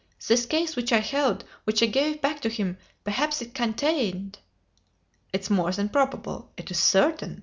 "This 0.27 0.47
case 0.47 0.75
which 0.75 0.91
I 0.91 0.97
held 0.97 1.45
which 1.63 1.83
I 1.83 1.85
gave 1.85 2.21
back 2.21 2.39
to 2.41 2.49
him! 2.49 2.79
Perhaps 3.03 3.39
it 3.39 3.53
contained" 3.53 4.39
"It 5.31 5.41
is 5.41 5.51
more 5.51 5.71
than 5.71 5.89
probable! 5.89 6.51
It 6.57 6.71
is 6.71 6.79
certain!" 6.79 7.39